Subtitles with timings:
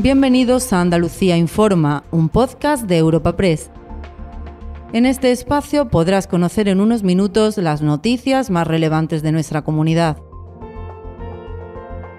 [0.00, 3.68] Bienvenidos a Andalucía Informa, un podcast de Europa Press.
[4.92, 10.18] En este espacio podrás conocer en unos minutos las noticias más relevantes de nuestra comunidad.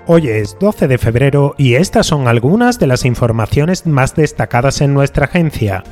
[0.08, 4.94] Hoy es 12 de febrero y estas son algunas de las informaciones más destacadas en
[4.94, 5.86] nuestra agencia.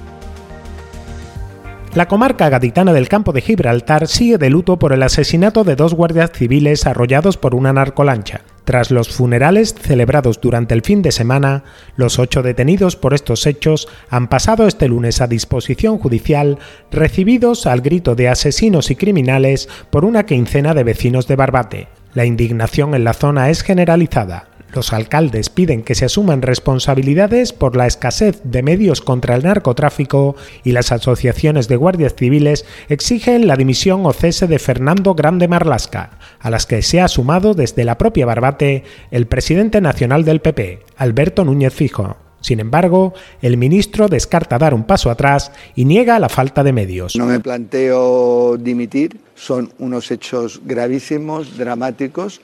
[1.96, 5.94] La comarca gaditana del campo de Gibraltar sigue de luto por el asesinato de dos
[5.94, 8.42] guardias civiles arrollados por una narcolancha.
[8.68, 11.64] Tras los funerales celebrados durante el fin de semana,
[11.96, 16.60] los ocho detenidos por estos hechos han pasado este lunes a disposición judicial,
[16.92, 21.88] recibidos al grito de asesinos y criminales por una quincena de vecinos de Barbate.
[22.14, 24.50] La indignación en la zona es generalizada.
[24.74, 30.36] Los alcaldes piden que se asuman responsabilidades por la escasez de medios contra el narcotráfico
[30.64, 36.20] y las asociaciones de guardias civiles exigen la dimisión o cese de Fernando Grande Marlasca,
[36.40, 40.84] a las que se ha sumado desde la propia Barbate el presidente nacional del PP,
[40.98, 42.27] Alberto Núñez Fijo.
[42.42, 47.16] Sin embargo, el ministro descarta dar un paso atrás y niega la falta de medios.
[47.16, 52.42] No me planteo dimitir, son unos hechos gravísimos, dramáticos,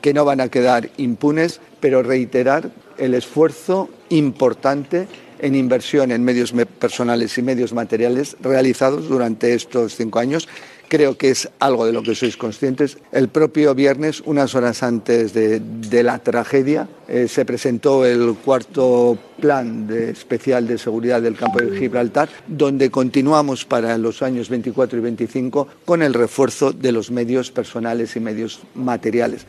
[0.00, 5.08] que no van a quedar impunes, pero reiterar el esfuerzo importante
[5.40, 10.48] en inversión en medios personales y medios materiales realizados durante estos cinco años
[10.90, 12.98] creo que es algo de lo que sois conscientes.
[13.12, 19.88] El propio viernes, unas horas antes de, la tragedia, eh, se presentó el cuarto plan
[19.90, 25.68] especial de seguridad del campo de Gibraltar, donde continuamos para los años 24 y 25
[25.86, 29.46] con el refuerzo de los medios personales y medios materiales.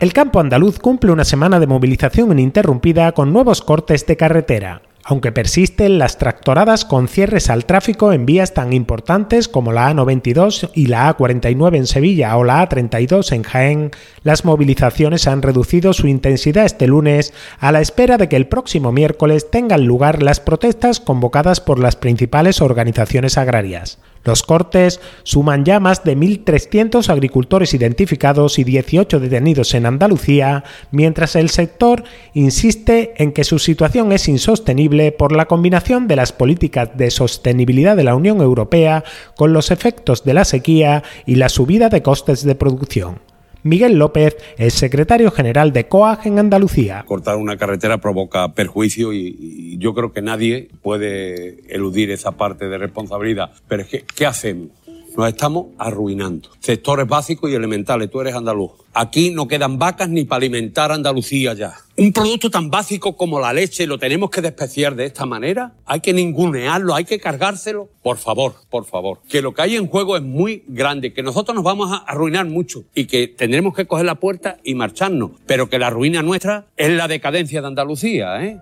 [0.00, 5.30] El campo andaluz cumple una semana de movilización ininterrumpida con nuevos cortes de carretera aunque
[5.30, 10.86] persisten las tractoradas con cierres al tráfico en vías tan importantes como la A92 y
[10.86, 13.90] la A49 en Sevilla o la A32 en Jaén,
[14.24, 18.90] las movilizaciones han reducido su intensidad este lunes a la espera de que el próximo
[18.90, 24.00] miércoles tengan lugar las protestas convocadas por las principales organizaciones agrarias.
[24.26, 31.36] Los cortes suman ya más de 1.300 agricultores identificados y 18 detenidos en Andalucía, mientras
[31.36, 32.02] el sector
[32.34, 37.96] insiste en que su situación es insostenible por la combinación de las políticas de sostenibilidad
[37.96, 39.04] de la Unión Europea
[39.36, 43.20] con los efectos de la sequía y la subida de costes de producción.
[43.66, 47.04] Miguel López es secretario general de COAG en Andalucía.
[47.06, 52.78] Cortar una carretera provoca perjuicio y, yo creo que nadie puede eludir esa parte de
[52.78, 53.50] responsabilidad.
[53.66, 54.68] Pero que, ¿qué hacemos?
[55.16, 56.50] Nos estamos arruinando.
[56.60, 58.10] Sectores básicos y elementales.
[58.10, 58.72] Tú eres andaluz.
[58.92, 61.74] Aquí no quedan vacas ni para alimentar Andalucía ya.
[61.96, 65.72] Un producto tan básico como la leche lo tenemos que despreciar de esta manera.
[65.86, 67.88] Hay que ningunearlo, hay que cargárselo.
[68.02, 69.20] Por favor, por favor.
[69.26, 72.44] Que lo que hay en juego es muy grande, que nosotros nos vamos a arruinar
[72.44, 75.30] mucho y que tendremos que coger la puerta y marcharnos.
[75.46, 78.60] Pero que la ruina nuestra es la decadencia de Andalucía, ¿eh?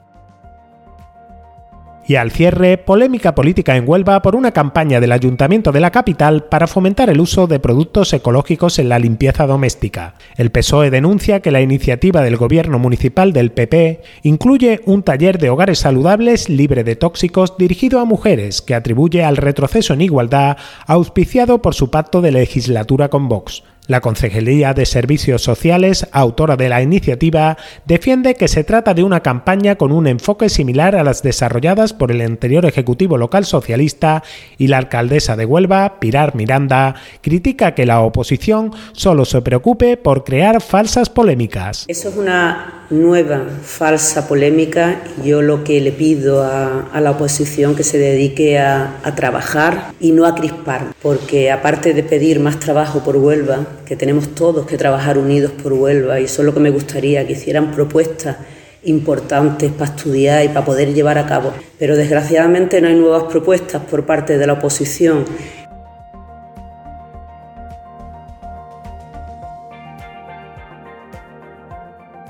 [2.07, 6.45] Y al cierre, polémica política en Huelva por una campaña del Ayuntamiento de la capital
[6.45, 10.15] para fomentar el uso de productos ecológicos en la limpieza doméstica.
[10.37, 15.49] El PSOE denuncia que la iniciativa del gobierno municipal del PP incluye un taller de
[15.49, 21.63] hogares saludables libre de tóxicos dirigido a mujeres que atribuye al retroceso en igualdad auspiciado
[21.63, 23.63] por su pacto de legislatura con Vox.
[23.87, 29.21] La Concejalía de Servicios Sociales, autora de la iniciativa, defiende que se trata de una
[29.21, 34.23] campaña con un enfoque similar a las desarrolladas por el anterior Ejecutivo local socialista
[34.57, 40.25] y la alcaldesa de Huelva, Pilar Miranda, critica que la oposición solo se preocupe por
[40.25, 41.85] crear falsas polémicas.
[41.87, 45.03] Eso es una nueva falsa polémica.
[45.25, 50.13] Yo lo que le pido a, la oposición que se dedique a, a trabajar y
[50.13, 54.79] no a crispar, porque aparte de pedir más trabajo por Huelva, que tenemos todos que
[54.79, 58.37] trabajar unidos por Huelva y eso es lo que me gustaría, que hicieran propuestas
[58.85, 61.53] importantes para estudiar y para poder llevar a cabo.
[61.79, 65.25] Pero desgraciadamente no hay nuevas propuestas por parte de la oposición.